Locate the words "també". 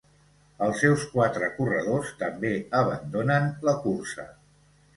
2.23-2.53